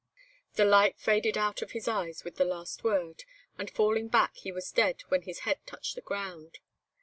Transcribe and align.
The 0.55 0.65
light 0.65 0.97
faded 0.99 1.37
out 1.37 1.61
of 1.61 1.73
his 1.73 1.87
eyes 1.87 2.23
with 2.23 2.37
the 2.37 2.43
last 2.43 2.83
word, 2.83 3.23
and 3.59 3.69
falling 3.69 4.07
back, 4.07 4.35
he 4.35 4.51
was 4.51 4.71
dead 4.71 5.03
when 5.09 5.21
his 5.21 5.41
head 5.41 5.59
touched 5.67 5.93
the 5.93 6.01
ground. 6.01 6.57